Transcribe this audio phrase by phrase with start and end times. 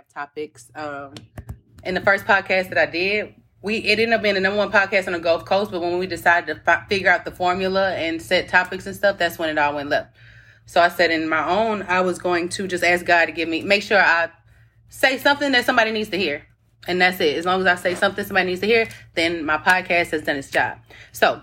[0.00, 0.70] have topics.
[0.74, 1.14] Um,
[1.84, 4.72] in the first podcast that I did, we it ended up being the number one
[4.72, 5.70] podcast on the Gulf Coast.
[5.70, 9.18] But when we decided to fi- figure out the formula and set topics and stuff,
[9.18, 10.16] that's when it all went left.
[10.66, 13.48] So I said in my own, I was going to just ask God to give
[13.48, 14.30] me, make sure I
[14.88, 16.46] say something that somebody needs to hear.
[16.86, 17.36] And that's it.
[17.36, 20.36] As long as I say something somebody needs to hear, then my podcast has done
[20.36, 20.78] its job.
[21.12, 21.42] So,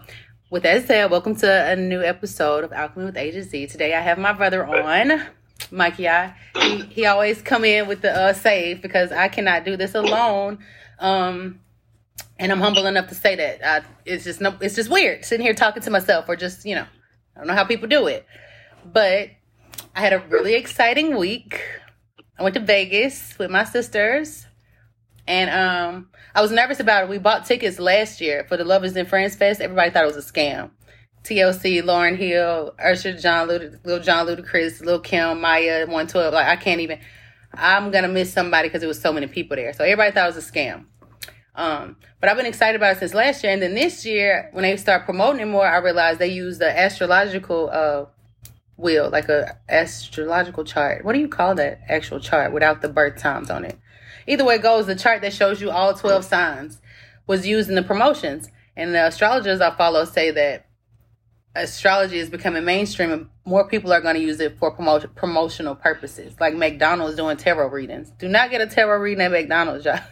[0.50, 3.68] with that said, welcome to a new episode of Alchemy with A to Z.
[3.68, 5.28] Today I have my brother on,
[5.72, 6.34] Mikey I.
[6.56, 10.60] He, he always come in with the uh, save because I cannot do this alone.
[11.00, 11.60] Um,
[12.40, 13.66] and I'm humble enough to say that.
[13.66, 16.76] I, it's just no, it's just weird sitting here talking to myself or just, you
[16.76, 16.86] know,
[17.36, 18.26] I don't know how people do it.
[18.86, 19.30] But
[19.96, 21.62] I had a really exciting week.
[22.38, 24.46] I went to Vegas with my sisters.
[25.28, 27.10] And um, I was nervous about it.
[27.10, 29.60] We bought tickets last year for the Lovers and Friends Fest.
[29.60, 30.72] Everybody thought it was a scam.
[31.28, 36.34] TLC, Lauryn Hill, Usher, John Lil Jon Ludacris, Lil Kim, Mýa, 112.
[36.34, 37.00] Like, I can't even,
[37.54, 39.74] I'm to miss somebody because there was so many people there.
[39.74, 40.86] So everybody thought it was a scam.
[41.54, 43.52] Um, but I've been excited about it since last year.
[43.52, 46.80] And then this year, when they start promoting it more, I realized they use the
[46.80, 48.06] astrological uh,
[48.78, 51.04] wheel, like a astrological chart.
[51.04, 53.78] What do you call that actual chart without the birth times on it?
[54.28, 56.80] Either way it goes, the chart that shows you all 12 signs
[57.26, 58.50] was used in the promotions.
[58.78, 60.67] And the astrologers I follow say that
[61.58, 65.76] astrology is becoming mainstream and more people are going to use it for promotion, promotional
[65.76, 68.12] purposes, like McDonald's doing tarot readings.
[68.12, 70.00] Do not get a tarot reading at McDonald's, y'all.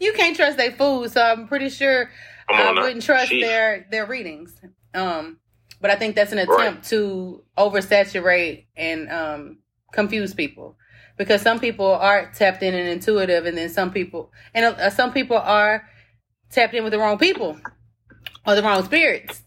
[0.00, 2.10] you can't trust their food, so I'm pretty sure
[2.48, 3.42] I wouldn't trust Jeez.
[3.42, 4.58] their their readings.
[4.94, 5.38] Um,
[5.80, 6.82] but I think that's an attempt right.
[6.84, 9.58] to oversaturate and um,
[9.92, 10.76] confuse people
[11.16, 15.12] because some people are tapped in and intuitive, and then some people and uh, some
[15.12, 15.88] people are
[16.50, 17.60] tapped in with the wrong people
[18.46, 19.42] or the wrong spirits.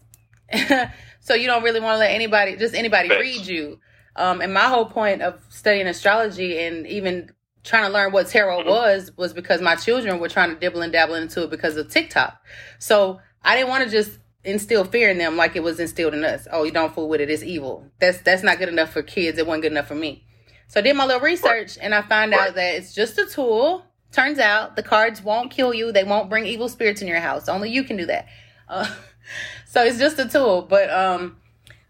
[1.20, 3.22] so you don't really want to let anybody, just anybody, Thanks.
[3.22, 3.80] read you.
[4.16, 7.32] Um, and my whole point of studying astrology and even
[7.64, 8.68] trying to learn what tarot mm-hmm.
[8.68, 11.90] was was because my children were trying to dibble and dabble into it because of
[11.90, 12.40] TikTok.
[12.78, 16.24] So I didn't want to just instill fear in them like it was instilled in
[16.24, 16.46] us.
[16.52, 17.90] Oh, you don't fool with it; it's evil.
[17.98, 19.38] That's that's not good enough for kids.
[19.38, 20.24] It wasn't good enough for me.
[20.68, 22.48] So I did my little research and I found right.
[22.48, 23.84] out that it's just a tool.
[24.12, 25.90] Turns out the cards won't kill you.
[25.90, 27.48] They won't bring evil spirits in your house.
[27.48, 28.26] Only you can do that.
[28.68, 28.92] Uh,
[29.66, 30.62] so it's just a tool.
[30.62, 31.38] But um,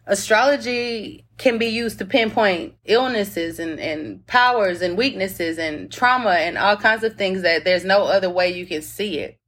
[0.07, 6.57] astrology can be used to pinpoint illnesses and, and powers and weaknesses and trauma and
[6.57, 9.39] all kinds of things that there's no other way you can see it.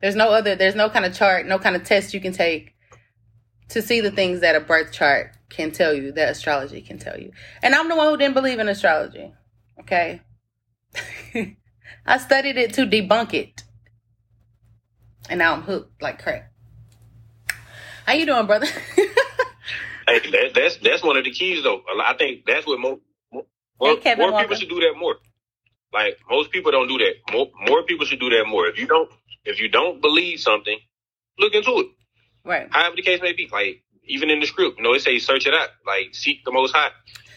[0.00, 2.74] There's no other, there's no kind of chart, no kind of test you can take
[3.70, 7.18] to see the things that a birth chart can tell you that astrology can tell
[7.18, 7.32] you.
[7.62, 9.32] And I'm the one who didn't believe in astrology.
[9.80, 10.22] Okay.
[12.06, 13.64] I studied it to debunk it.
[15.28, 16.52] And now I'm hooked like crack.
[18.06, 18.66] How you doing, brother?
[18.96, 21.82] hey, that, that's that's one of the keys though.
[22.02, 22.98] I think that's what more
[23.32, 23.44] more,
[24.02, 25.16] hey, more people should do that more.
[25.92, 27.32] Like most people don't do that.
[27.32, 28.66] More more people should do that more.
[28.66, 29.10] If you don't
[29.44, 30.78] if you don't believe something,
[31.38, 31.86] look into it.
[32.44, 32.68] Right.
[32.70, 33.48] However the case may be.
[33.52, 36.52] Like even in the script, you know, it says search it out, like seek the
[36.52, 36.90] Most High.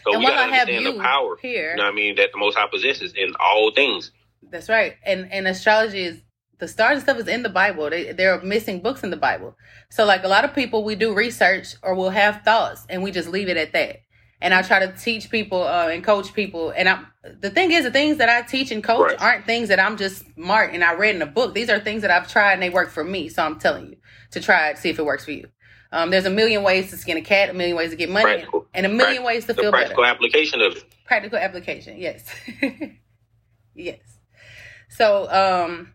[0.04, 1.72] So and we gotta understand the power here.
[1.72, 2.16] You know what I mean?
[2.16, 4.10] That the Most High possesses in all things.
[4.50, 4.96] That's right.
[5.04, 6.22] And and astrology is
[6.62, 7.90] the stars and stuff is in the Bible.
[7.90, 9.56] They there are missing books in the Bible.
[9.90, 13.10] So like a lot of people, we do research or we'll have thoughts and we
[13.10, 14.02] just leave it at that.
[14.40, 16.70] And I try to teach people uh, and coach people.
[16.70, 17.02] And I,
[17.40, 19.20] the thing is, the things that I teach and coach right.
[19.20, 21.52] aren't things that I'm just smart and I read in a book.
[21.52, 23.28] These are things that I've tried and they work for me.
[23.28, 23.96] So I'm telling you
[24.30, 25.48] to try it, see if it works for you.
[25.90, 28.24] Um, there's a million ways to skin a cat, a million ways to get money,
[28.24, 30.14] practical, and a million ways to feel practical better.
[30.14, 30.84] Practical application of it.
[31.06, 32.24] Practical application, yes,
[33.74, 33.98] yes.
[34.88, 35.92] So, um,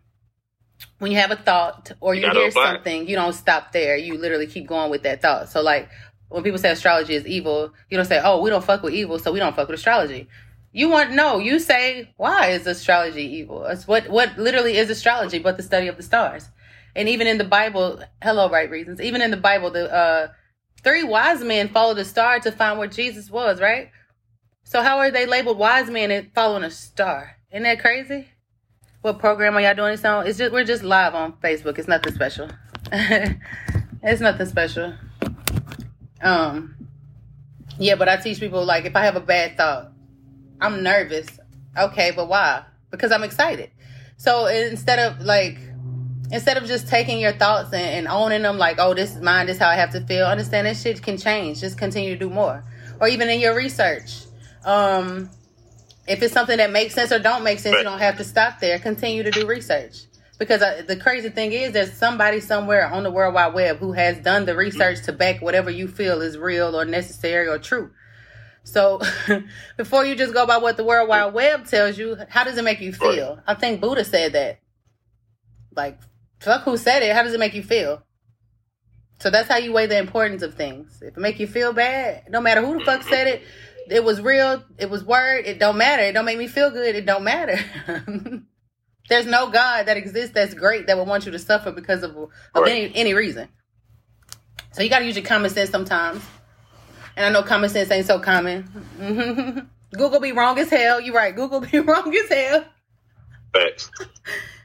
[0.99, 3.97] when you have a thought or you, you hear something, you don't stop there.
[3.97, 5.49] You literally keep going with that thought.
[5.49, 5.89] So, like
[6.29, 9.19] when people say astrology is evil, you don't say, "Oh, we don't fuck with evil,
[9.19, 10.27] so we don't fuck with astrology."
[10.71, 11.39] You want no.
[11.39, 15.87] You say, "Why is astrology evil?" It's what what literally is astrology, but the study
[15.87, 16.49] of the stars.
[16.95, 18.99] And even in the Bible, hello, right reasons.
[18.99, 20.27] Even in the Bible, the uh,
[20.83, 23.91] three wise men followed a star to find where Jesus was, right?
[24.63, 27.37] So how are they labeled wise men and following a star?
[27.51, 28.29] Isn't that crazy?
[29.07, 30.27] What program are y'all doing this on?
[30.27, 31.79] It's just we're just live on Facebook.
[31.79, 32.49] It's nothing special.
[32.91, 34.95] it's nothing special.
[36.21, 36.75] Um,
[37.79, 39.93] yeah, but I teach people like if I have a bad thought,
[40.59, 41.25] I'm nervous.
[41.77, 42.65] Okay, but why?
[42.91, 43.71] Because I'm excited.
[44.17, 45.57] So instead of like
[46.29, 49.45] instead of just taking your thoughts and, and, owning them like oh this is mine
[49.47, 52.19] this is how i have to feel understand that shit can change just continue to
[52.19, 52.65] do more
[52.99, 54.25] or even in your research
[54.65, 55.29] um
[56.07, 58.59] if it's something that makes sense or don't make sense you don't have to stop
[58.59, 60.03] there continue to do research
[60.39, 63.93] because uh, the crazy thing is there's somebody somewhere on the world wide web who
[63.93, 67.91] has done the research to back whatever you feel is real or necessary or true
[68.67, 68.99] So
[69.77, 72.63] before you just go by what the World Wide Web tells you, how does it
[72.65, 73.35] make you feel?
[73.35, 73.43] Right.
[73.47, 74.59] I think Buddha said that.
[75.75, 75.99] Like,
[76.41, 77.15] fuck who said it.
[77.15, 78.03] How does it make you feel?
[79.19, 80.99] So that's how you weigh the importance of things.
[81.01, 83.43] If it make you feel bad, no matter who the fuck said it,
[83.89, 86.03] it was real, it was word, it don't matter.
[86.03, 87.59] It don't make me feel good, it don't matter.
[89.09, 92.15] There's no God that exists that's great that would want you to suffer because of,
[92.15, 92.71] of right.
[92.71, 93.47] any any reason.
[94.73, 96.23] So you gotta use your common sense sometimes.
[97.15, 98.69] And I know common sense ain't so common.
[99.93, 100.99] Google be wrong as hell.
[100.99, 101.35] You're right.
[101.35, 102.65] Google be wrong as hell.
[103.53, 103.89] Facts.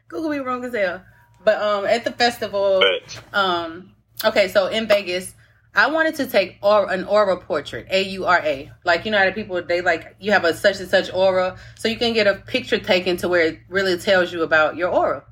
[0.09, 1.03] Google be wrong as hell.
[1.45, 3.21] But um at the festival, Facts.
[3.33, 5.35] um okay, so in Vegas,
[5.75, 8.71] I wanted to take an aura portrait, A U R A.
[8.85, 11.57] Like you know how the people they like you have a such and such aura,
[11.77, 14.91] so you can get a picture taken to where it really tells you about your
[14.91, 15.25] aura.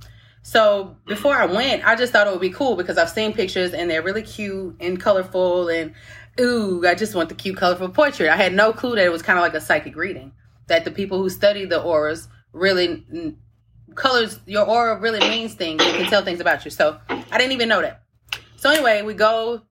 [0.43, 3.75] So before I went, I just thought it would be cool because I've seen pictures
[3.75, 5.95] and they're really cute and colorful and
[6.41, 8.31] ooh, I just want the cute colorful portrait.
[8.31, 10.33] I had no clue that it was kind of like a psychic reading.
[10.69, 13.37] That the people who study the auras really
[13.95, 15.83] colors your aura really means things.
[15.83, 16.71] It can tell things about you.
[16.71, 18.05] So I didn't even know that.
[18.57, 19.63] So anyway, we go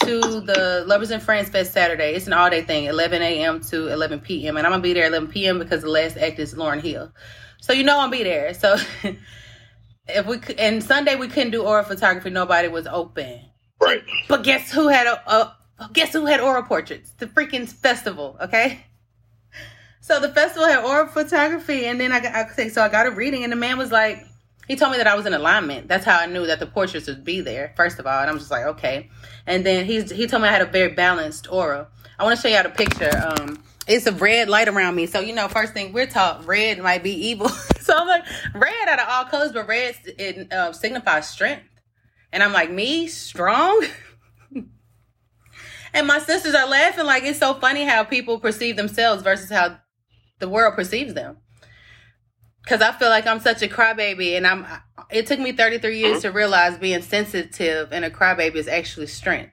[0.00, 2.14] to the Lovers and Friends Fest Saturday.
[2.14, 3.60] It's an all day thing, 11 a.m.
[3.62, 4.56] to 11 p.m.
[4.56, 5.58] And I'm gonna be there 11 p.m.
[5.58, 7.12] because the last act is Lauryn Hill.
[7.60, 8.52] So you know I'm be there.
[8.54, 8.76] So
[10.08, 13.40] if we and Sunday we couldn't do aura photography, nobody was open.
[13.80, 14.02] Right.
[14.28, 15.56] But guess who had a, a
[15.92, 17.12] guess who had aura portraits?
[17.18, 18.36] The freaking festival.
[18.40, 18.84] Okay.
[20.00, 23.10] So the festival had aura photography, and then I got I, so I got a
[23.10, 24.26] reading, and the man was like,
[24.66, 25.88] he told me that I was in alignment.
[25.88, 28.20] That's how I knew that the portraits would be there, first of all.
[28.20, 29.10] And I'm just like, okay.
[29.46, 31.88] And then he's he told me I had a very balanced aura.
[32.18, 33.10] I want to show you how the picture.
[33.26, 35.06] Um, it's a red light around me.
[35.06, 37.48] So, you know, first thing we're taught, red might be evil.
[37.80, 38.24] so I'm like,
[38.54, 41.64] red out of all colors, but red it uh, signifies strength.
[42.32, 43.84] And I'm like, me strong?
[45.94, 49.78] and my sisters are laughing like it's so funny how people perceive themselves versus how
[50.38, 51.36] the world perceives them
[52.64, 54.66] because I feel like I'm such a crybaby, and I'm.
[55.10, 56.22] It took me 33 years mm-hmm.
[56.22, 59.52] to realize being sensitive and a crybaby is actually strength.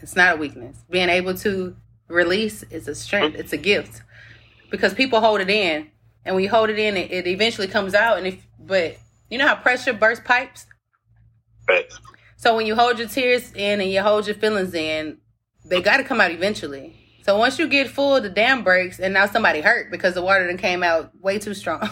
[0.00, 0.76] It's not a weakness.
[0.90, 1.76] Being able to
[2.08, 3.32] release is a strength.
[3.32, 3.40] Mm-hmm.
[3.40, 4.02] It's a gift
[4.70, 5.90] because people hold it in,
[6.24, 8.18] and when you hold it in, it, it eventually comes out.
[8.18, 8.96] And if, but
[9.30, 10.66] you know how pressure bursts pipes.
[11.68, 11.90] Right.
[12.36, 15.18] So when you hold your tears in and you hold your feelings in,
[15.64, 16.96] they got to come out eventually.
[17.22, 20.46] So once you get full, the dam breaks, and now somebody hurt because the water
[20.46, 21.88] then came out way too strong.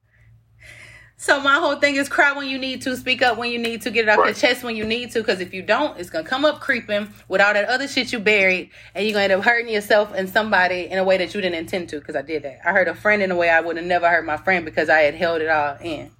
[1.16, 3.82] so my whole thing is cry when you need to, speak up when you need
[3.82, 4.26] to, get it off right.
[4.26, 7.08] your chest when you need to, because if you don't, it's gonna come up creeping
[7.28, 10.28] with all that other shit you buried, and you're gonna end up hurting yourself and
[10.28, 11.98] somebody in a way that you didn't intend to.
[11.98, 12.60] Because I did that.
[12.64, 14.90] I hurt a friend in a way I would have never hurt my friend because
[14.90, 16.10] I had held it all in.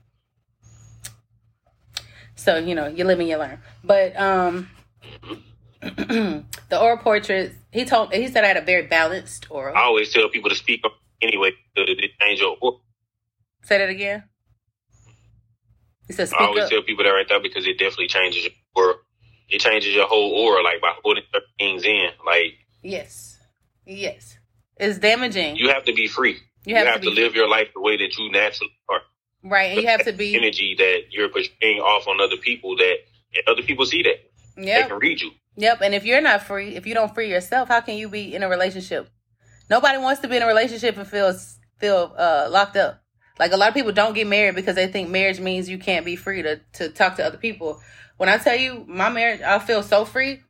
[2.35, 3.61] So you know, you live and you learn.
[3.85, 4.71] But um.
[5.83, 7.57] the aura portraits.
[7.73, 9.77] He told he said I had a very balanced aura.
[9.77, 11.85] I always tell people to speak up anyway to
[12.21, 12.77] change your aura.
[13.63, 14.25] Say that again.
[16.07, 16.71] He said, I always up.
[16.71, 18.95] tell people that right there because it definitely changes your aura.
[19.49, 21.25] It changes your whole aura, like by holding
[21.59, 22.11] things in.
[22.25, 23.39] Like yes,
[23.85, 24.39] yes,
[24.77, 25.57] it's damaging.
[25.57, 26.39] You have to be free.
[26.65, 27.41] You have, you have to, to live free.
[27.41, 29.01] your life the way that you naturally are.
[29.43, 32.99] Right, and you have to be energy that you're pushing off on other people that
[33.49, 34.31] other people see that.
[34.57, 35.33] Yeah, they can read you.
[35.57, 35.81] Yep.
[35.83, 38.43] And if you're not free, if you don't free yourself, how can you be in
[38.43, 39.11] a relationship?
[39.69, 41.35] Nobody wants to be in a relationship and feel
[41.79, 43.03] feel uh, locked up.
[43.39, 46.05] Like a lot of people don't get married because they think marriage means you can't
[46.05, 47.81] be free to to talk to other people.
[48.17, 50.43] When I tell you my marriage, I feel so free.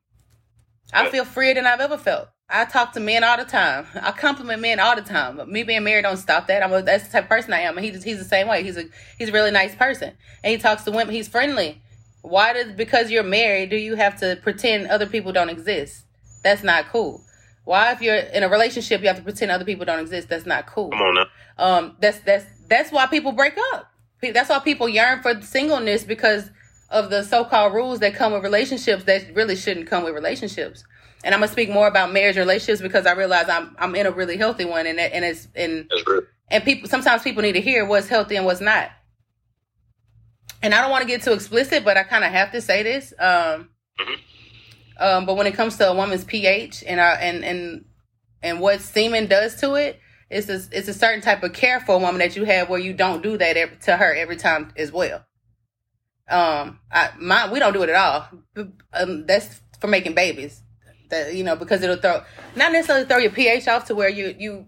[0.93, 2.29] I feel freer than I've ever felt.
[2.51, 3.87] I talk to men all the time.
[3.95, 5.39] I compliment men all the time.
[5.39, 6.63] But me being married don't stop that.
[6.63, 7.79] I'm a, that's the type of person I am.
[7.79, 8.63] And he's he's the same way.
[8.63, 8.85] He's a
[9.19, 10.13] he's a really nice person,
[10.45, 11.15] and he talks to women.
[11.15, 11.81] He's friendly.
[12.23, 16.05] Why does because you're married do you have to pretend other people don't exist?
[16.43, 17.23] That's not cool.
[17.65, 20.29] Why if you're in a relationship you have to pretend other people don't exist?
[20.29, 20.91] That's not cool.
[20.91, 21.27] Come on now.
[21.59, 23.91] Um that's that's that's why people break up.
[24.23, 26.51] That's why people yearn for singleness because
[26.91, 30.85] of the so-called rules that come with relationships that really shouldn't come with relationships.
[31.25, 34.07] And I'm gonna speak more about marriage and relationships because I realize I'm I'm in
[34.07, 35.91] a really healthy one and and it's and
[36.49, 38.91] and people sometimes people need to hear what's healthy and what's not
[40.63, 42.83] and I don't want to get too explicit, but I kind of have to say
[42.83, 43.13] this.
[43.19, 43.69] Um,
[44.01, 44.15] mm-hmm.
[44.99, 47.85] um, but when it comes to a woman's pH and uh, and and
[48.43, 50.01] and what semen does to it,
[50.31, 52.81] it's a, it's a certain type of care for a woman that you have where
[52.81, 55.25] you don't do that every, to her every time as well.
[56.29, 58.29] Um, I my we don't do it at all.
[58.93, 60.63] Um, that's for making babies.
[61.11, 62.23] That you know because it'll throw
[62.55, 64.67] not necessarily throw your pH off to where you you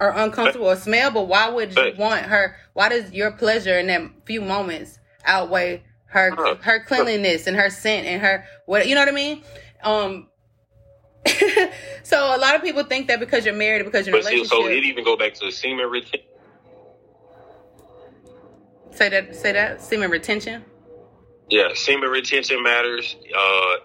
[0.00, 2.56] are uncomfortable or smell, but why would you want her?
[2.72, 8.06] Why does your pleasure in that few moments outweigh her her cleanliness and her scent
[8.06, 9.42] and her what you know what I mean?
[9.82, 10.28] Um
[12.02, 14.50] so a lot of people think that because you're married, because you're in a relationship.
[14.50, 16.26] so it even go back to semen retention.
[18.90, 19.34] Say that.
[19.34, 19.80] Say that.
[19.80, 20.64] Semen retention.
[21.48, 23.16] Yeah, semen retention matters.
[23.36, 23.76] Uh,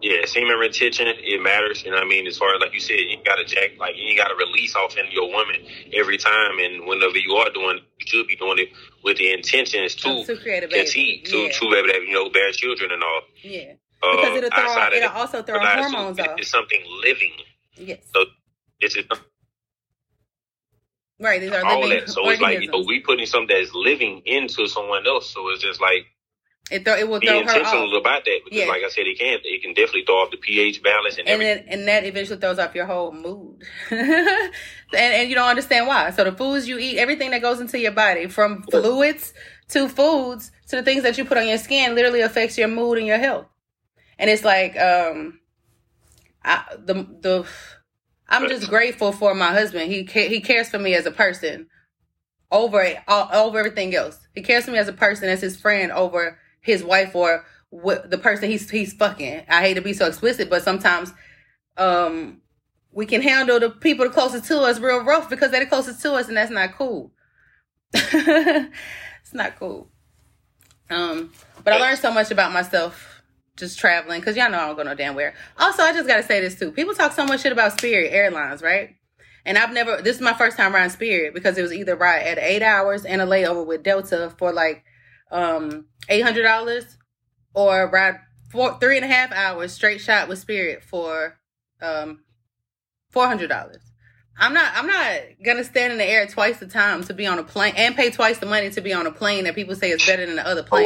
[0.00, 1.84] yeah, semen retention it matters.
[1.84, 2.26] You know what I mean?
[2.26, 4.74] As far as like you said, you got to jack like you got to release
[4.76, 5.56] off into your woman
[5.92, 8.68] every time, and whenever you are doing, you should be doing it
[9.02, 10.80] with the intentions to, to create a baby.
[10.80, 11.50] conceive, to yeah.
[11.50, 13.20] to be able you know bear children and all.
[13.42, 16.38] Yeah, uh, because it'll throw it'll also throw hormones off.
[16.38, 17.32] It's something living.
[17.76, 17.98] Yes.
[18.12, 18.24] So
[18.80, 19.08] it's just
[21.20, 22.10] Right, these are all living that.
[22.10, 22.32] So organisms.
[22.34, 25.30] it's like you know, we putting something that's living into someone else.
[25.30, 26.06] So it's just like
[26.70, 28.66] it, th- it will be intentional about that because, yeah.
[28.66, 31.40] like I said, it can it can definitely throw off the pH balance and and
[31.40, 34.52] then, and that eventually throws off your whole mood, and
[34.92, 36.10] and you don't understand why.
[36.10, 39.32] So the foods you eat, everything that goes into your body, from fluids
[39.68, 42.98] to foods to the things that you put on your skin, literally affects your mood
[42.98, 43.46] and your health.
[44.18, 45.40] And it's like um,
[46.44, 47.46] I, the the
[48.28, 49.90] I'm just grateful for my husband.
[49.90, 51.68] He he cares for me as a person
[52.50, 54.18] over over everything else.
[54.34, 58.10] He cares for me as a person, as his friend over his wife or what
[58.10, 59.42] the person he's he's fucking.
[59.48, 61.12] I hate to be so explicit, but sometimes
[61.76, 62.40] um
[62.92, 66.00] we can handle the people the closest to us real rough because they're the closest
[66.02, 67.12] to us and that's not cool.
[67.92, 69.90] it's not cool.
[70.90, 71.32] Um
[71.64, 73.18] but I learned so much about myself
[73.58, 75.34] just traveling because y'all know I don't go no damn where.
[75.58, 76.70] Also, I just gotta say this too.
[76.72, 78.94] People talk so much shit about Spirit Airlines, right?
[79.44, 80.00] And I've never.
[80.00, 83.04] This is my first time riding Spirit because it was either ride at eight hours
[83.04, 84.84] and a layover with Delta for like
[85.30, 86.96] um eight hundred dollars,
[87.54, 91.38] or ride four three and a half hours straight shot with Spirit for
[91.80, 92.20] um
[93.10, 93.82] four hundred dollars.
[94.38, 97.38] I'm not I'm not gonna stand in the air twice the time to be on
[97.38, 99.90] a plane and pay twice the money to be on a plane that people say
[99.90, 100.84] is better than the other plane.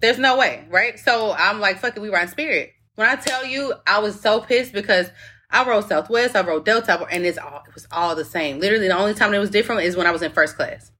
[0.00, 0.98] There's no way, right?
[0.98, 2.72] So I'm like, fuck it, we ride Spirit.
[2.94, 5.10] When I tell you, I was so pissed because
[5.50, 8.60] I rode Southwest, I rode Delta, and it's all it was all the same.
[8.60, 10.92] Literally, the only time it was different is when I was in first class.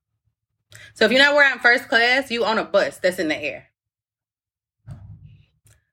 [0.98, 3.68] So if you're not wearing first class, you on a bus that's in the air.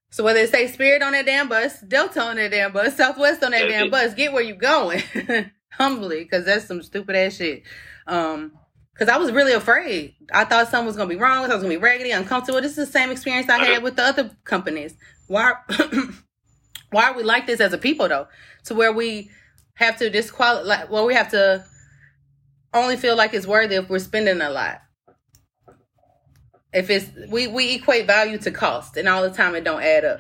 [0.10, 3.44] So whether it say Spirit on that damn bus, Delta on that damn bus, Southwest
[3.44, 5.04] on that damn bus, get where you going.
[5.74, 7.62] Humbly, because that's some stupid ass shit.
[8.08, 8.54] Um,
[8.94, 10.16] because I was really afraid.
[10.34, 11.52] I thought something was gonna be wrong.
[11.52, 12.60] I was gonna be raggedy, uncomfortable.
[12.60, 14.96] This is the same experience I had with the other companies.
[15.28, 15.54] Why?
[16.90, 18.28] why are we like this as a people though?
[18.64, 19.30] To where we
[19.76, 20.66] have to disqualify.
[20.66, 21.64] Like, well, we have to
[22.74, 24.82] only feel like it's worthy if we're spending a lot
[26.76, 30.04] if it's we we equate value to cost, and all the time it don't add
[30.04, 30.20] up.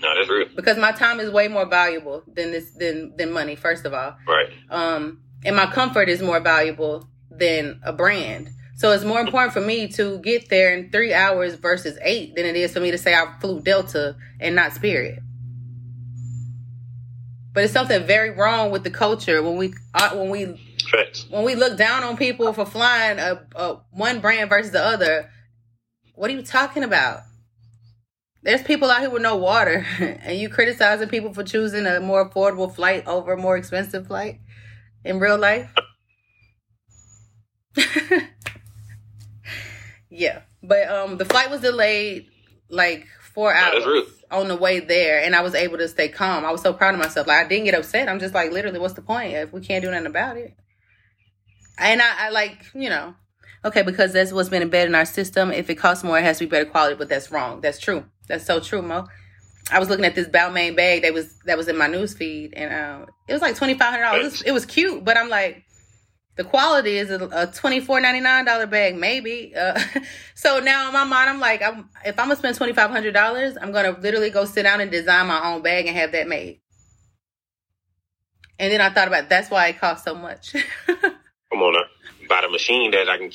[0.00, 0.48] No, that's real.
[0.54, 3.54] Because my time is way more valuable than this than than money.
[3.54, 4.48] First of all, right.
[4.68, 8.50] Um, and my comfort is more valuable than a brand.
[8.74, 12.44] So it's more important for me to get there in three hours versus eight than
[12.44, 15.20] it is for me to say I flew Delta and not Spirit.
[17.54, 21.26] But it's something very wrong with the culture when we uh, when we Facts.
[21.30, 25.30] when we look down on people for flying a, a one brand versus the other
[26.16, 27.20] what are you talking about?
[28.42, 32.28] There's people out here with no water, and you criticizing people for choosing a more
[32.28, 34.40] affordable flight over a more expensive flight
[35.04, 35.72] in real life.
[40.10, 42.28] yeah, but um, the flight was delayed
[42.68, 46.44] like four hours on the way there, and I was able to stay calm.
[46.44, 47.26] I was so proud of myself.
[47.26, 48.08] Like I didn't get upset.
[48.08, 50.54] I'm just like, literally, what's the point if we can't do nothing about it?
[51.78, 53.14] And I, I like, you know,
[53.64, 55.50] okay, because that's what's been embedded in our system.
[55.50, 57.60] If it costs more, it has to be better quality, but that's wrong.
[57.60, 58.04] That's true.
[58.28, 59.06] That's so true, Mo.
[59.70, 62.54] I was looking at this Balmain bag that was that was in my news feed,
[62.54, 64.42] and um, it was like twenty five hundred dollars.
[64.42, 65.64] It was cute, but I'm like,
[66.36, 69.54] the quality is a, twenty four ninety nine dollar bag, maybe.
[69.56, 69.80] Uh,
[70.34, 73.12] so now in my mind, I'm like, I'm, if I'm gonna spend twenty five hundred
[73.12, 76.28] dollars, I'm gonna literally go sit down and design my own bag and have that
[76.28, 76.60] made.
[78.58, 80.54] And then I thought about that's why it costs so much.
[80.86, 81.82] Come on, now.
[82.28, 83.30] Buy the machine that I can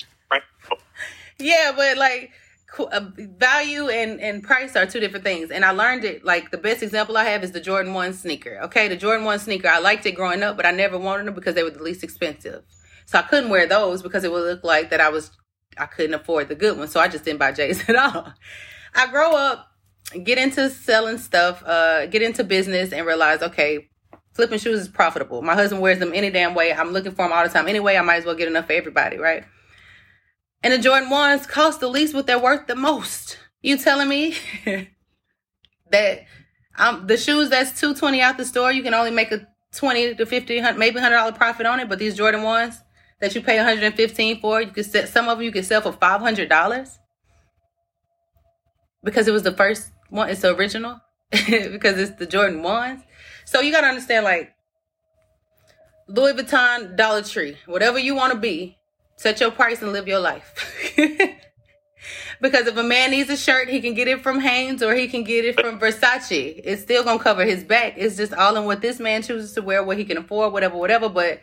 [1.39, 2.31] yeah, but like
[2.79, 5.51] uh, value and and price are two different things.
[5.51, 8.59] And i learned it like the best example i have is the jordan 1 sneaker
[8.63, 8.87] okay?
[8.87, 11.55] The jordan 1 sneaker i liked it growing up but i never wanted them because
[11.55, 12.63] they were the least expensive.
[13.05, 15.31] So i couldn't wear those because it would look like that i was
[15.77, 18.33] i couldn't afford the good ones so i just didn't buy j's at all.
[18.95, 19.67] I grow up
[20.23, 23.89] get into selling stuff uh get into business and realize okay
[24.41, 27.31] flipping shoes is profitable my husband wears them any damn way i'm looking for them
[27.31, 29.43] all the time anyway i might as well get enough for everybody right
[30.63, 33.39] and the Jordan 1s cost the least, but they're worth the most.
[33.61, 34.35] You telling me
[35.91, 36.25] that
[36.77, 40.25] um, the shoes that's 220 out the store, you can only make a 20 to
[40.25, 42.77] 50, maybe $100 profit on it, but these Jordan 1s
[43.19, 45.93] that you pay 115 for, you could set, some of them you could sell for
[45.93, 46.97] $500
[49.03, 50.99] because it was the first one, it's the original.
[51.31, 53.01] because it's the Jordan ones.
[53.45, 54.53] So you gotta understand, like
[56.07, 58.77] Louis Vuitton, Dollar Tree, whatever you want to be,
[59.15, 60.53] set your price and live your life.
[62.41, 65.07] because if a man needs a shirt, he can get it from Hanes or he
[65.07, 66.59] can get it from Versace.
[66.63, 67.93] It's still gonna cover his back.
[67.97, 70.77] It's just all in what this man chooses to wear, what he can afford, whatever,
[70.77, 71.07] whatever.
[71.07, 71.41] But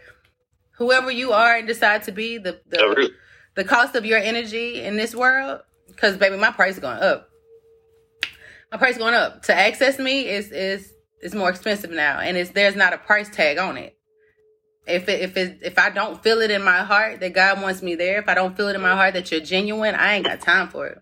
[0.72, 3.08] whoever you are and decide to be, the the, oh,
[3.54, 7.28] the cost of your energy in this world, because baby, my price is going up.
[8.70, 9.44] My price is going up.
[9.44, 13.28] To access me is is is more expensive now, and it's there's not a price
[13.28, 13.96] tag on it.
[14.86, 17.82] If it, if it, if I don't feel it in my heart that God wants
[17.82, 20.24] me there, if I don't feel it in my heart that you're genuine, I ain't
[20.24, 20.98] got time for it.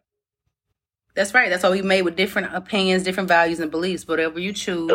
[1.15, 1.49] That's right.
[1.49, 4.07] That's why we made with different opinions, different values and beliefs.
[4.09, 4.89] Whatever you choose.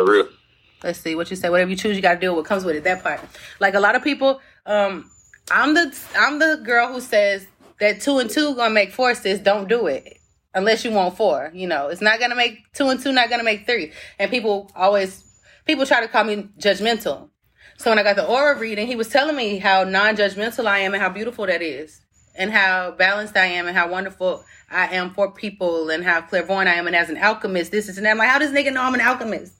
[0.84, 1.48] Let's see what you say.
[1.48, 2.84] Whatever you choose, you got to deal with what comes with it.
[2.84, 3.20] That part.
[3.60, 5.10] Like a lot of people, um,
[5.50, 7.46] I'm the I'm the girl who says
[7.80, 9.14] that two and two gonna make four.
[9.14, 10.18] Sis, don't do it
[10.54, 11.50] unless you want four.
[11.54, 13.12] You know, it's not gonna make two and two.
[13.12, 13.92] Not gonna make three.
[14.18, 15.24] And people always
[15.66, 17.30] people try to call me judgmental.
[17.78, 20.94] So when I got the aura reading, he was telling me how non-judgmental I am
[20.94, 22.00] and how beautiful that is,
[22.36, 26.68] and how balanced I am and how wonderful I am for people and how clairvoyant
[26.68, 28.06] I am and as an alchemist, this is and.
[28.06, 29.54] I'm like, how does nigga know I'm an alchemist?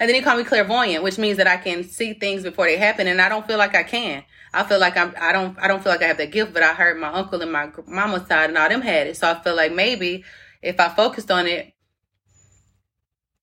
[0.00, 2.76] And then he called me clairvoyant, which means that I can see things before they
[2.76, 4.22] happen, and I don't feel like I can.
[4.60, 5.14] I feel like I'm.
[5.18, 5.58] I don't.
[5.58, 7.70] I don't feel like I have that gift, but I heard my uncle and my
[7.86, 10.24] mama's side and all them had it, so I feel like maybe
[10.62, 11.72] if I focused on it,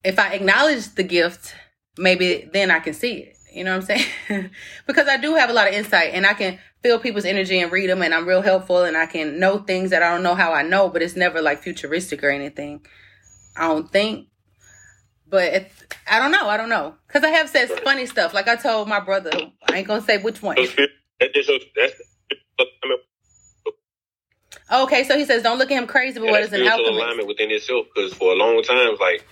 [0.04, 1.56] if I acknowledged the gift
[1.98, 3.38] maybe then I can see it.
[3.54, 4.50] You know what I'm saying?
[4.88, 7.72] because I do have a lot of insight and I can feel people's energy and
[7.72, 10.36] read them and I'm real helpful and I can know things that I don't know
[10.36, 12.86] how I know, but it's never like futuristic or anything.
[13.56, 14.28] I don't think.
[15.28, 15.68] But
[16.10, 16.50] I don't know.
[16.50, 16.96] I don't know.
[17.08, 18.34] Because I have said funny stuff.
[18.34, 19.32] Like I told my brother,
[19.70, 20.60] I ain't going to say which one.
[20.60, 20.88] Okay,
[25.04, 26.92] so he says, don't look at him crazy, but what is an alchemist?
[26.92, 27.86] alignment within itself.
[27.94, 29.26] Because for a long time, like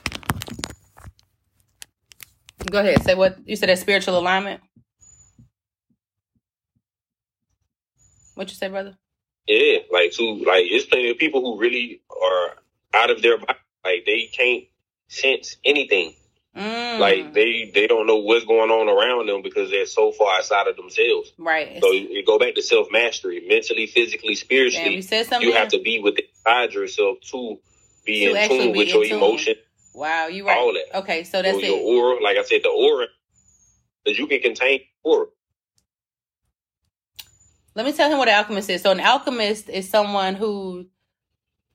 [2.70, 3.04] Go ahead.
[3.04, 3.70] Say what you said.
[3.70, 4.62] That spiritual alignment.
[8.36, 8.98] What you say, brother?
[9.48, 12.56] Yeah, like to like it's plenty of people who really are
[12.94, 13.60] out of their body.
[13.84, 14.64] Like they can't
[15.08, 16.16] sense anything.
[16.56, 17.00] Mm.
[17.00, 20.68] Like they they don't know what's going on around them because they're so far outside
[20.68, 21.34] of themselves.
[21.40, 21.80] Right.
[21.82, 24.86] So you, you go back to self mastery, mentally, physically, spiritually.
[24.86, 25.48] Damn, you said something.
[25.48, 26.26] You have to be within
[26.72, 27.58] yourself to
[28.06, 29.56] be to in tune with your emotion.
[29.96, 30.58] Wow, you right.
[30.58, 31.00] All that.
[31.00, 31.82] Okay, so that's your, it.
[31.82, 33.08] Aura, like I said, the aura
[34.06, 35.28] that you can contain aura.
[37.76, 38.82] Let me tell him what an alchemist is.
[38.82, 40.88] So an alchemist is someone who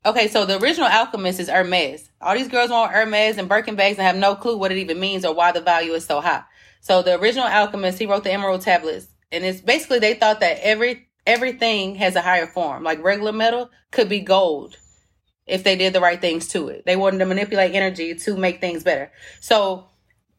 [0.09, 2.09] Okay, so the original alchemist is Hermes.
[2.23, 4.99] All these girls want Hermes and Birkin bags and have no clue what it even
[4.99, 6.45] means or why the value is so high.
[6.81, 9.09] So the original alchemist, he wrote the emerald tablets.
[9.31, 12.85] And it's basically they thought that every everything has a higher form.
[12.85, 14.79] Like regular metal could be gold
[15.47, 16.87] if they did the right things to it.
[16.87, 19.13] They wanted to manipulate energy to make things better.
[19.41, 19.89] So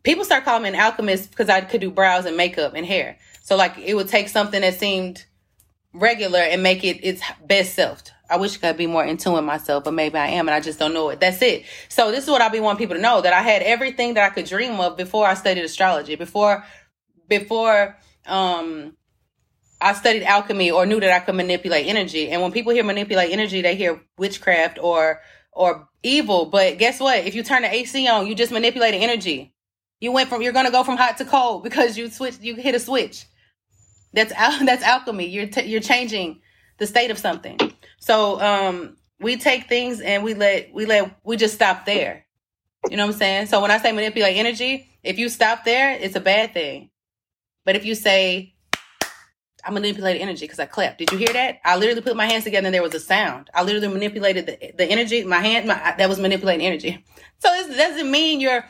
[0.02, 3.20] people start calling me an alchemist because I could do brows and makeup and hair.
[3.44, 5.26] So like it would take something that seemed
[5.94, 8.02] regular and make it its best self.
[8.30, 10.56] I wish I could be more in tune with myself, but maybe I am and
[10.56, 11.20] I just don't know it.
[11.20, 11.66] That's it.
[11.90, 14.32] So this is what I be wanting people to know that I had everything that
[14.32, 16.64] I could dream of before I studied astrology, before
[17.28, 18.96] before um
[19.82, 22.30] I studied alchemy or knew that I could manipulate energy.
[22.30, 25.22] And when people hear manipulate energy, they hear witchcraft or
[25.54, 26.46] or evil.
[26.46, 27.26] But guess what?
[27.26, 29.54] If you turn the AC on, you just manipulated energy.
[30.02, 32.76] You went from you're gonna go from hot to cold because you switch you hit
[32.76, 33.26] a switch.
[34.14, 35.28] That's al- that's alchemy.
[35.28, 36.42] You're t- you're changing
[36.78, 37.60] the state of something.
[38.00, 42.26] So um we take things and we let we let we just stop there.
[42.90, 43.48] You know what I'm saying?
[43.48, 46.90] So when I say manipulate energy, if you stop there, it's a bad thing.
[47.66, 48.56] But if you say
[49.64, 51.00] I manipulated energy because I clapped.
[51.00, 51.60] Did you hear that?
[51.66, 53.50] I literally put my hands together and there was a sound.
[53.54, 55.24] I literally manipulated the, the energy.
[55.24, 57.06] My hand, my, that was manipulating energy.
[57.42, 58.66] So it doesn't mean you're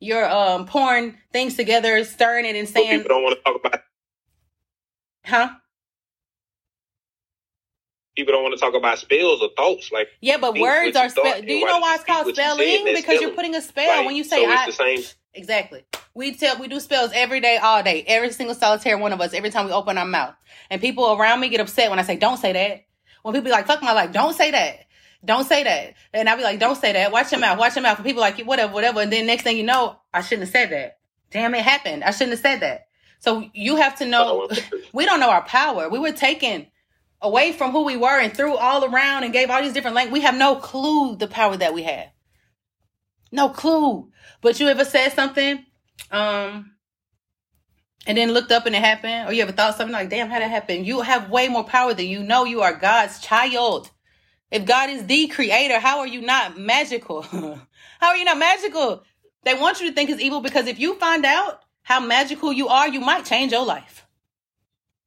[0.00, 3.00] you're um pouring things together, stirring it, and saying.
[3.02, 3.80] People don't want to talk about.
[5.26, 5.50] Huh?
[8.16, 9.92] People don't want to talk about spells or thoughts.
[9.92, 11.42] Like yeah, but words are spell.
[11.42, 12.84] Do you know why it's called spelling?
[12.84, 13.20] Because spelling.
[13.20, 14.66] you're putting a spell when you say so I.
[14.66, 15.00] the same.
[15.36, 15.84] Exactly.
[16.14, 19.34] We tell we do spells every day, all day, every single solitary one of us,
[19.34, 20.34] every time we open our mouth.
[20.70, 22.86] And people around me get upset when I say, Don't say that.
[23.22, 24.86] When people be like, fuck my life, don't say that.
[25.24, 25.94] Don't say that.
[26.14, 27.12] And I be like, Don't say that.
[27.12, 27.98] Watch your mouth, watch your mouth.
[27.98, 29.00] And people like, whatever, whatever.
[29.00, 30.98] And then next thing you know, I shouldn't have said that.
[31.30, 32.02] Damn, it happened.
[32.02, 32.86] I shouldn't have said that.
[33.18, 34.48] So you have to know
[34.94, 35.90] we don't know our power.
[35.90, 36.68] We were taken
[37.26, 40.20] away from who we were and threw all around and gave all these different languages.
[40.20, 42.06] We have no clue the power that we have.
[43.32, 44.10] No clue.
[44.40, 45.64] But you ever said something
[46.10, 46.72] um,
[48.06, 50.38] and then looked up and it happened, or you ever thought something like, damn, how
[50.38, 50.86] that happened?
[50.86, 53.90] You have way more power than you know you are God's child.
[54.50, 57.22] If God is the creator, how are you not magical?
[57.98, 59.02] How are you not magical?
[59.44, 62.68] They want you to think it's evil because if you find out how magical you
[62.68, 64.05] are, you might change your life.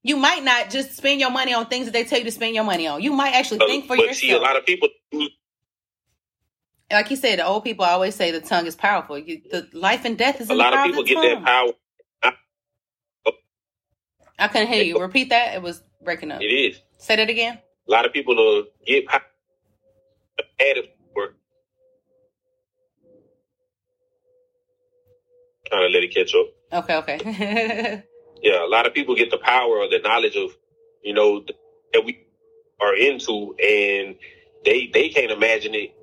[0.01, 2.55] You might not just spend your money on things that they tell you to spend
[2.55, 3.01] your money on.
[3.01, 4.19] You might actually uh, think for but yourself.
[4.19, 4.87] See, a lot of people.
[6.91, 9.17] Like you said, the old people always say the tongue is powerful.
[9.17, 11.73] You, the life and death is a lot of people get that power.
[14.39, 14.99] I couldn't hear you.
[14.99, 15.53] Repeat that.
[15.53, 16.41] It was breaking up.
[16.41, 16.81] It is.
[16.97, 17.59] Say that again.
[17.87, 19.05] A lot of people will get
[21.13, 21.35] work.
[25.67, 26.47] Trying to let it catch up.
[26.71, 28.03] Okay, okay.
[28.41, 30.55] yeah, a lot of people get the power or the knowledge of,
[31.03, 31.43] you know,
[31.93, 32.25] that we
[32.79, 34.15] are into, and
[34.65, 35.93] they they can't imagine it.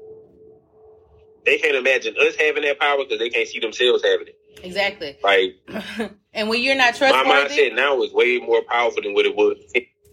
[1.44, 4.38] They can't imagine us having that power because they can't see themselves having it.
[4.62, 5.16] Exactly.
[5.22, 5.57] Like,
[6.33, 9.37] and when you're not trustworthy, my mindset now is way more powerful than what it
[9.37, 9.57] was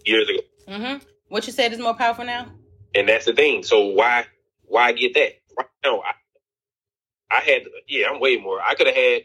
[0.04, 0.40] years ago.
[0.68, 1.04] Mm-hmm.
[1.28, 2.46] What you said is more powerful now.
[2.94, 3.64] And that's the thing.
[3.64, 4.26] So why
[4.66, 6.00] why get that right now?
[6.00, 8.60] I, I had yeah, I'm way more.
[8.60, 9.22] I could have had.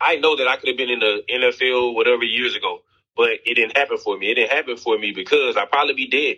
[0.00, 2.80] I know that I could have been in the NFL whatever years ago,
[3.16, 4.30] but it didn't happen for me.
[4.30, 6.36] It didn't happen for me because I'd probably be dead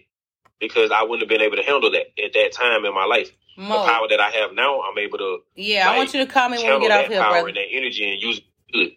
[0.60, 3.30] because I wouldn't have been able to handle that at that time in my life.
[3.56, 3.82] Mo.
[3.82, 5.38] The power that I have now, I'm able to.
[5.54, 7.48] Yeah, like, I want you to call me when we get off here, power brother.
[7.48, 8.92] And that energy and use it good.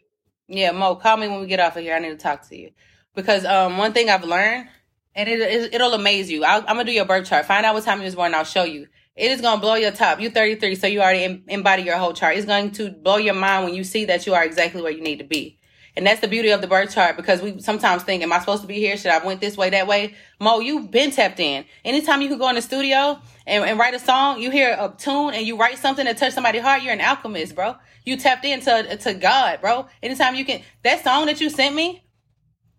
[0.47, 1.95] Yeah, Mo, call me when we get off of here.
[1.95, 2.71] I need to talk to you
[3.15, 4.69] because um, one thing I've learned,
[5.15, 6.43] and it, it will amaze you.
[6.43, 7.45] i am gonna do your birth chart.
[7.45, 8.27] Find out what time you was born.
[8.27, 8.87] And I'll show you.
[9.15, 10.19] It is gonna blow your top.
[10.19, 12.35] You're 33, so you already embody your whole chart.
[12.35, 15.01] It's going to blow your mind when you see that you are exactly where you
[15.01, 15.59] need to be.
[15.95, 18.63] And that's the beauty of the birth chart because we sometimes think, am I supposed
[18.63, 18.97] to be here?
[18.97, 20.15] Should I went this way, that way?
[20.39, 21.65] Mo, you've been tapped in.
[21.85, 24.91] Anytime you can go in the studio and, and write a song, you hear a
[24.97, 27.75] tune and you write something that touch somebody's heart, you're an alchemist, bro.
[28.05, 29.85] You tapped into to God, bro.
[30.01, 32.02] Anytime you can, that song that you sent me,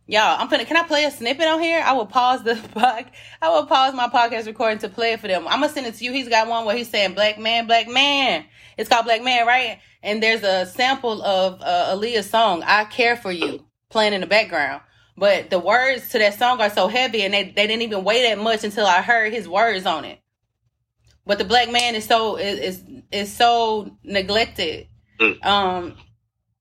[0.06, 0.64] y'all, I'm gonna.
[0.64, 1.82] Can I play a snippet on here?
[1.84, 3.06] I will pause the pod.
[3.42, 5.46] I will pause my podcast recording to play it for them.
[5.46, 6.12] I'm gonna send it to you.
[6.12, 8.44] He's got one where he's saying "Black man, black man."
[8.76, 9.78] It's called "Black Man," right?
[10.04, 14.26] and there's a sample of uh, Aaliyah's song "I Care for You" playing in the
[14.26, 14.82] background.
[15.16, 18.22] But the words to that song are so heavy, and they, they didn't even weigh
[18.28, 20.20] that much until I heard his words on it.
[21.24, 24.88] But the black man is so is is, is so neglected.
[25.18, 25.44] Mm.
[25.44, 25.96] Um,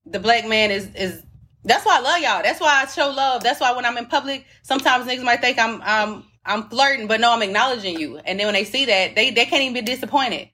[0.06, 1.21] the black man is is
[1.63, 2.43] that's why I love y'all.
[2.43, 3.43] That's why I show love.
[3.43, 7.19] That's why when I'm in public, sometimes niggas might think I'm I'm I'm flirting, but
[7.21, 8.17] no, I'm acknowledging you.
[8.17, 10.49] And then when they see that, they they can't even be disappointed.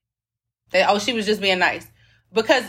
[0.71, 1.87] That oh, she was just being nice
[2.33, 2.63] because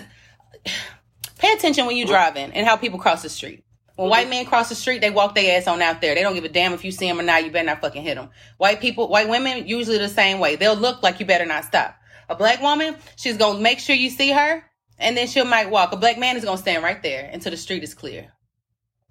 [1.39, 3.65] pay attention when you're driving and how people cross the street.
[3.97, 6.15] When white men cross the street, they walk their ass on out there.
[6.15, 7.45] They don't give a damn if you see them or not.
[7.45, 8.31] You better not fucking hit them.
[8.57, 10.57] White people, white women, usually the same way.
[10.57, 11.97] They'll look like you better not stop.
[12.31, 14.65] A black woman, she's gonna make sure you see her,
[15.01, 15.93] and then she'll might walk.
[15.93, 18.33] A black man is gonna stand right there until the street is clear,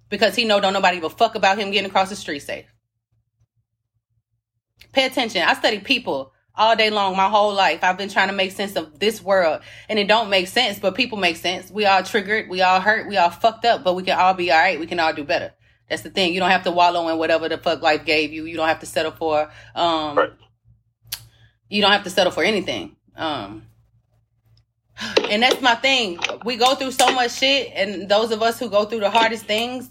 [0.08, 2.66] because he know don't nobody give a fuck about him getting across the street safe.
[4.92, 5.42] Pay attention.
[5.42, 7.82] I study people all day long my whole life.
[7.82, 9.62] I've been trying to make sense of this world.
[9.88, 11.70] And it don't make sense but people make sense.
[11.70, 12.48] We all triggered.
[12.48, 13.08] We all hurt.
[13.08, 14.78] We all fucked up but we can all be all right.
[14.78, 15.52] We can all do better.
[15.88, 16.34] That's the thing.
[16.34, 18.44] You don't have to wallow in whatever the fuck life gave you.
[18.44, 20.30] You don't have to settle for um right.
[21.68, 22.96] you don't have to settle for anything.
[23.16, 23.66] Um
[25.30, 28.68] and that's my thing we go through so much shit and those of us who
[28.68, 29.90] go through the hardest things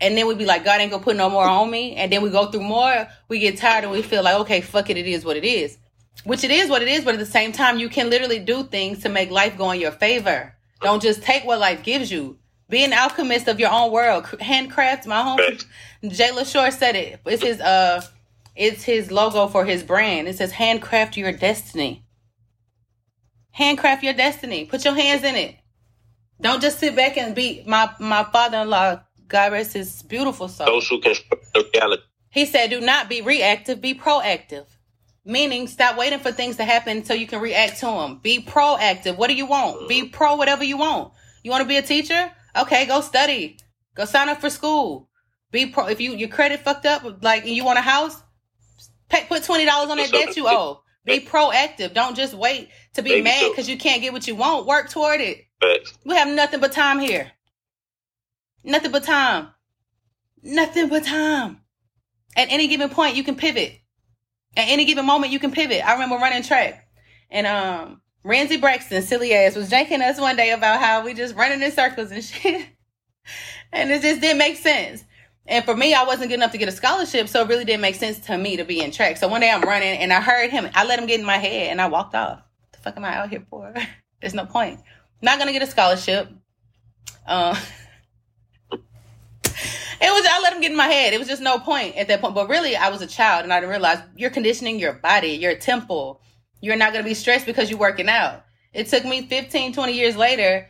[0.00, 1.94] and then we be like, God ain't gonna put no more on me.
[1.94, 4.88] And then we go through more, we get tired and we feel like, okay, fuck
[4.90, 5.76] it, it is what it is.
[6.24, 8.64] Which it is what it is, but at the same time, you can literally do
[8.64, 10.54] things to make life go in your favor.
[10.80, 12.38] Don't just take what life gives you.
[12.68, 14.26] Be an alchemist of your own world.
[14.40, 15.38] Handcraft, my home
[16.08, 17.20] Jay LaShore said it.
[17.26, 18.02] It's his uh
[18.56, 20.28] it's his logo for his brand.
[20.28, 22.04] It says handcraft your destiny.
[23.60, 24.64] Handcraft your destiny.
[24.64, 25.56] Put your hands in it.
[26.40, 30.48] Don't just sit back and be my my father in law God rest his beautiful
[30.48, 30.66] soul.
[30.66, 32.02] Social construct reality.
[32.30, 34.66] He said, do not be reactive, be proactive.
[35.24, 38.20] Meaning, stop waiting for things to happen so you can react to them.
[38.22, 39.16] Be proactive.
[39.16, 39.88] What do you want?
[39.88, 41.12] Be pro whatever you want.
[41.42, 42.32] You want to be a teacher?
[42.56, 43.58] Okay, go study.
[43.94, 45.08] Go sign up for school.
[45.50, 45.88] Be pro.
[45.88, 48.20] If you your credit fucked up, like and you want a house,
[49.08, 50.82] pay, put twenty dollars on that debt you owe.
[51.04, 51.92] Be proactive.
[51.92, 54.66] Don't just wait to be mad because you can't get what you want.
[54.66, 55.46] Work toward it.
[56.04, 57.30] We have nothing but time here.
[58.64, 59.48] Nothing but time.
[60.42, 61.60] Nothing but time.
[62.36, 63.80] At any given point, you can pivot.
[64.56, 65.86] At any given moment, you can pivot.
[65.86, 66.88] I remember running track,
[67.30, 71.34] and um, Ramsey Braxton, silly ass, was janking us one day about how we just
[71.36, 72.66] running in circles and shit,
[73.72, 75.04] and it just didn't make sense.
[75.46, 77.80] And for me, I wasn't good enough to get a scholarship, so it really didn't
[77.80, 79.16] make sense to me to be in track.
[79.16, 80.68] So one day I'm running, and I heard him.
[80.74, 82.42] I let him get in my head, and I walked off.
[82.82, 83.74] Fuck am I out here for?
[84.20, 84.80] There's no point.
[85.22, 86.28] Not gonna get a scholarship.
[87.26, 87.56] Um.
[90.02, 91.12] It was I let him get in my head.
[91.12, 92.34] It was just no point at that point.
[92.34, 95.54] But really, I was a child and I didn't realize you're conditioning your body, your
[95.56, 96.22] temple.
[96.62, 98.44] You're not gonna be stressed because you're working out.
[98.72, 100.68] it took me 15, 20 years later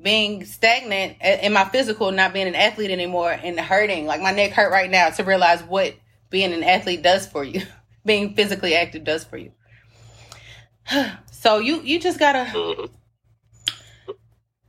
[0.00, 4.06] being stagnant in my physical, not being an athlete anymore and hurting.
[4.06, 5.94] Like my neck hurt right now to realize what
[6.30, 7.62] being an athlete does for you.
[8.04, 9.50] being physically active does for you.
[11.40, 14.12] so you you just gotta mm-hmm.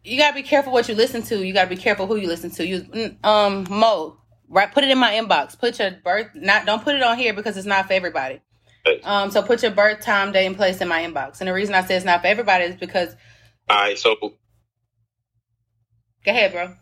[0.04, 1.46] you gotta be careful what you listen to.
[1.46, 2.66] You gotta be careful who you listen to.
[2.66, 4.72] You um Mo, right?
[4.72, 5.58] Put it in my inbox.
[5.58, 8.42] Put your birth not don't put it on here because it's not for everybody.
[9.04, 11.42] Um, so put your birth time, day, and place in my inbox.
[11.42, 13.16] And the reason I say it's not for everybody is because.
[13.70, 13.98] All right.
[13.98, 14.16] So.
[14.20, 16.76] Go ahead, bro.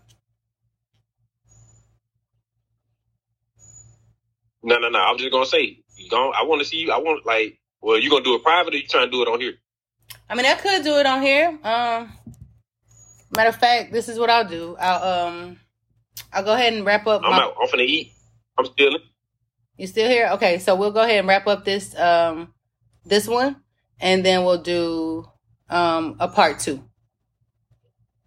[4.63, 4.99] No, no, no.
[4.99, 6.91] I'm just gonna say, you going I want to see you.
[6.91, 9.27] I want like, well, you gonna do it private, or you trying to do it
[9.27, 9.53] on here?
[10.29, 11.57] I mean, I could do it on here.
[11.63, 12.11] Um,
[13.31, 14.75] matter of fact, this is what I'll do.
[14.79, 15.59] I'll um,
[16.33, 17.21] I'll go ahead and wrap up.
[17.23, 17.43] I'm my...
[17.43, 17.55] out.
[17.61, 18.11] I'm finna eat.
[18.57, 18.97] I'm still.
[19.77, 20.29] You still here?
[20.33, 22.53] Okay, so we'll go ahead and wrap up this um
[23.05, 23.57] this one,
[23.99, 25.25] and then we'll do
[25.69, 26.83] um a part two.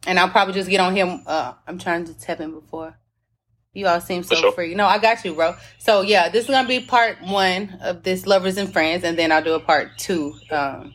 [0.07, 1.23] And I'll probably just get on him.
[1.27, 2.97] Uh, I'm trying to tap in before.
[3.75, 4.53] You all seem so sure.
[4.53, 4.75] free.
[4.75, 5.55] No, I got you, bro.
[5.79, 9.31] So yeah, this is gonna be part one of this lovers and friends, and then
[9.31, 10.35] I'll do a part two.
[10.51, 10.95] Um,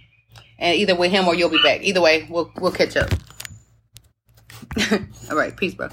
[0.59, 1.81] and either with him or you'll be back.
[1.83, 3.09] Either way, we'll we'll catch up.
[5.29, 5.89] all right, peace, bro.